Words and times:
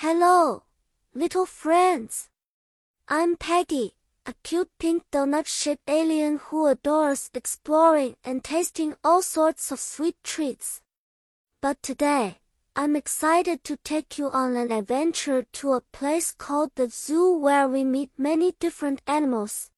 Hello, 0.00 0.62
little 1.12 1.44
friends. 1.44 2.28
I'm 3.08 3.34
Peggy, 3.34 3.94
a 4.26 4.34
cute 4.44 4.70
pink 4.78 5.02
donut-shaped 5.10 5.90
alien 5.90 6.38
who 6.38 6.68
adores 6.68 7.30
exploring 7.34 8.14
and 8.22 8.44
tasting 8.44 8.94
all 9.02 9.22
sorts 9.22 9.72
of 9.72 9.80
sweet 9.80 10.14
treats. 10.22 10.82
But 11.60 11.82
today, 11.82 12.38
I'm 12.76 12.94
excited 12.94 13.64
to 13.64 13.76
take 13.76 14.18
you 14.18 14.30
on 14.30 14.54
an 14.54 14.70
adventure 14.70 15.44
to 15.54 15.72
a 15.72 15.80
place 15.80 16.30
called 16.30 16.70
the 16.76 16.88
zoo 16.88 17.36
where 17.36 17.66
we 17.66 17.82
meet 17.82 18.12
many 18.16 18.52
different 18.60 19.02
animals. 19.04 19.72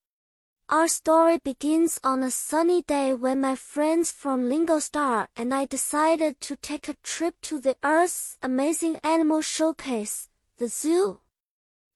Our 0.71 0.87
story 0.87 1.39
begins 1.39 1.99
on 2.05 2.23
a 2.23 2.31
sunny 2.31 2.83
day 2.83 3.13
when 3.13 3.41
my 3.41 3.57
friends 3.57 4.13
from 4.13 4.49
Lingostar 4.49 5.27
and 5.35 5.53
I 5.53 5.65
decided 5.65 6.41
to 6.43 6.55
take 6.55 6.87
a 6.87 6.95
trip 7.03 7.35
to 7.43 7.59
the 7.59 7.77
Earth's 7.83 8.39
amazing 8.41 9.01
animal 9.03 9.41
showcase, 9.41 10.29
the 10.59 10.69
zoo. 10.69 11.23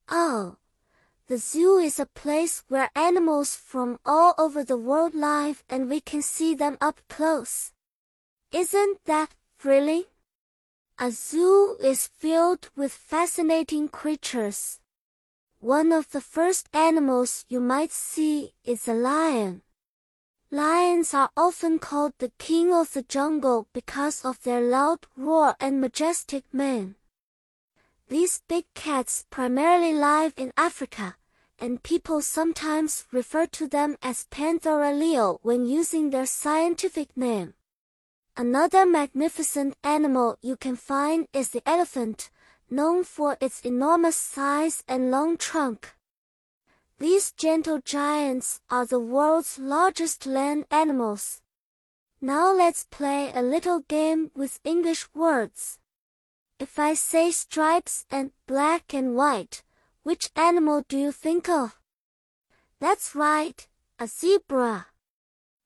Oh, 0.09 0.57
the 1.29 1.39
zoo 1.39 1.79
is 1.79 2.01
a 2.01 2.07
place 2.07 2.65
where 2.67 2.91
animals 2.97 3.55
from 3.55 4.01
all 4.05 4.35
over 4.39 4.65
the 4.65 4.77
world 4.77 5.15
live 5.15 5.63
and 5.71 5.89
we 5.89 6.01
can 6.01 6.21
see 6.21 6.53
them 6.53 6.77
up 6.81 7.01
close. 7.09 7.71
Isn't 8.51 8.99
that 9.05 9.37
thrilling? 9.57 10.07
A 10.99 11.13
zoo 11.13 11.77
is 11.81 12.09
filled 12.09 12.71
with 12.75 12.93
fascinating 12.93 13.87
creatures. 13.87 14.81
One 15.65 15.93
of 15.93 16.11
the 16.11 16.21
first 16.21 16.69
animals 16.75 17.47
you 17.49 17.59
might 17.59 17.91
see 17.91 18.53
is 18.65 18.87
a 18.87 18.93
lion. 18.93 19.63
Lions 20.51 21.15
are 21.15 21.31
often 21.39 21.79
called 21.79 22.13
the 22.19 22.33
king 22.37 22.71
of 22.75 22.93
the 22.93 23.01
jungle 23.01 23.69
because 23.73 24.27
of 24.27 24.43
their 24.43 24.61
loud 24.61 25.07
roar 25.17 25.57
and 25.59 25.81
majestic 25.81 26.45
mane. 26.53 26.97
These 28.11 28.43
big 28.47 28.67
cats 28.75 29.25
primarily 29.31 29.95
live 29.95 30.35
in 30.37 30.53
Africa, 30.55 31.17
and 31.59 31.83
people 31.83 32.21
sometimes 32.21 33.07
refer 33.11 33.47
to 33.47 33.67
them 33.67 33.97
as 34.03 34.27
Panthera 34.31 34.93
leo 34.93 35.39
when 35.41 35.65
using 35.65 36.11
their 36.11 36.27
scientific 36.27 37.17
name. 37.17 37.55
Another 38.37 38.85
magnificent 38.85 39.79
animal 39.83 40.37
you 40.43 40.57
can 40.57 40.77
find 40.77 41.27
is 41.33 41.49
the 41.49 41.67
elephant, 41.67 42.29
known 42.71 43.05
for 43.05 43.37
its 43.41 43.61
enormous 43.61 44.17
size 44.17 44.83
and 44.89 45.11
long 45.11 45.37
trunk. 45.37 45.95
These 46.99 47.33
gentle 47.33 47.81
giants 47.81 48.61
are 48.71 48.87
the 48.87 49.01
world's 49.01 49.59
largest 49.59 50.27
land 50.27 50.67
animals. 50.71 51.43
Now 52.21 52.53
let's 52.53 52.85
play 52.85 53.33
a 53.35 53.43
little 53.43 53.81
game 53.81 54.31
with 54.35 54.61
English 54.65 55.09
words. 55.15 55.79
If 56.59 56.79
I 56.79 56.95
say 56.95 57.31
stripes 57.33 58.07
and 58.11 58.31
black 58.47 58.95
and 58.95 59.17
white, 59.17 59.63
which 60.05 60.31
animal 60.37 60.85
do 60.89 60.97
you 60.97 61.13
think 61.13 61.49
of? 61.49 61.79
That's 62.81 63.15
right, 63.15 63.67
a 63.99 64.07
zebra. 64.07 64.87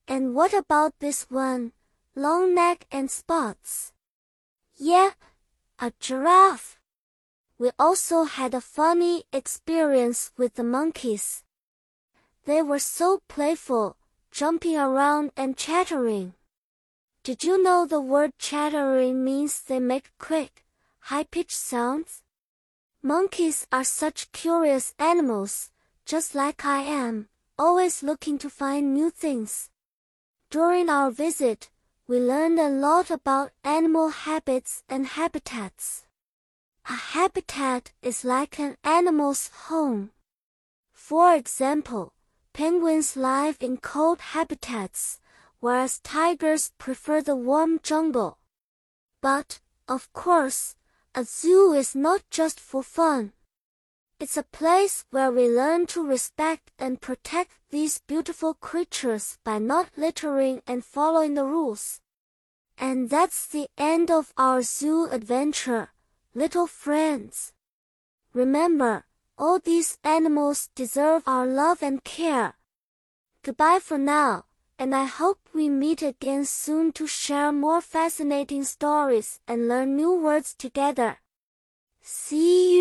And 0.09 0.35
what 0.35 0.55
about 0.55 0.99
this 0.99 1.31
one, 1.31 1.73
long 2.15 2.55
neck 2.55 2.87
and 2.91 3.11
spots? 3.11 3.93
Yeah, 4.77 5.11
a 5.79 5.93
giraffe. 6.01 6.78
We 7.61 7.73
also 7.77 8.23
had 8.23 8.55
a 8.55 8.61
funny 8.61 9.25
experience 9.33 10.31
with 10.37 10.55
the 10.55 10.63
monkeys. 10.63 11.43
They 12.45 12.63
were 12.63 12.79
so 12.79 13.21
playful, 13.27 13.97
jumping 14.31 14.77
around 14.79 15.33
and 15.37 15.57
chattering. 15.57 16.35
Did 17.25 17.43
you 17.43 17.61
know 17.61 17.85
the 17.85 18.01
word 18.01 18.31
chattering 18.39 19.25
means 19.25 19.61
they 19.61 19.81
make 19.81 20.13
quick, 20.19 20.65
high-pitched 21.11 21.51
sounds? 21.51 22.23
Monkeys 23.03 23.67
are 23.73 23.85
such 23.85 24.31
curious 24.31 24.95
animals, 24.99 25.71
just 26.07 26.37
like 26.37 26.65
I 26.65 26.83
am, 26.83 27.29
always 27.59 28.05
looking 28.05 28.39
to 28.39 28.49
find 28.49 28.95
new 28.95 29.11
things. 29.11 29.69
During 30.49 30.89
our 30.89 31.11
visit, 31.11 31.71
we 32.07 32.21
learned 32.21 32.61
a 32.61 32.69
lot 32.69 33.11
about 33.11 33.51
animal 33.65 34.11
habits 34.11 34.85
and 34.89 35.07
habitats. 35.07 36.05
A 36.91 36.95
habitat 36.95 37.93
is 38.01 38.25
like 38.25 38.59
an 38.59 38.79
animal's 38.83 39.51
home. 39.69 40.13
For 40.95 41.35
example, 41.35 42.15
penguins 42.55 43.15
live 43.15 43.59
in 43.61 43.77
cold 43.77 44.21
habitats, 44.33 45.21
whereas 45.61 45.99
tigers 45.99 46.73
prefer 46.79 47.21
the 47.21 47.37
warm 47.37 47.79
jungle. 47.83 48.39
But, 49.21 49.61
of 49.87 50.11
course, 50.15 50.77
a 51.15 51.25
zoo 51.25 51.75
is 51.75 51.95
not 51.95 52.23
just 52.31 52.59
for 52.59 52.83
fun. 52.83 53.35
It's 54.19 54.39
a 54.39 54.43
place 54.45 55.05
where 55.11 55.31
we 55.31 55.47
learn 55.47 55.85
to 55.89 56.03
respect 56.03 56.71
and 56.79 57.03
protect 57.03 57.53
these 57.69 57.99
beautiful 57.99 58.55
creatures 58.55 59.37
by 59.45 59.59
not 59.59 59.91
littering 59.99 60.63
and 60.67 60.83
following 60.83 61.35
the 61.35 61.45
rules. 61.45 62.01
And 62.79 63.11
that's 63.11 63.47
the 63.47 63.69
end 63.77 64.11
of 64.11 64.33
our 64.39 64.63
zoo 64.63 65.05
adventure 65.11 65.91
little 66.39 66.69
friends. 66.69 67.53
Remember, 68.33 69.05
all 69.37 69.59
these 69.59 69.99
animals 70.05 70.71
deserve 70.77 71.23
our 71.27 71.47
love 71.47 71.83
and 71.83 72.05
care. 72.05 72.55
Goodbye 73.43 73.81
for 73.83 73.99
now, 73.99 74.45
and 74.79 74.95
I 74.95 75.05
hope 75.05 75.41
we 75.53 75.69
meet 75.69 76.01
again 76.03 76.45
soon 76.45 76.93
to 76.93 77.07
share 77.09 77.51
more 77.51 77.81
fascinating 77.81 78.63
stories 78.63 79.41
and 79.49 79.67
learn 79.67 79.97
new 79.97 80.15
words 80.15 80.55
together. 80.55 81.19
See 82.03 82.79